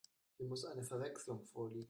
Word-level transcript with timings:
Hier 0.39 0.47
muss 0.47 0.65
eine 0.65 0.81
Verwechslung 0.81 1.45
vorliegen. 1.45 1.79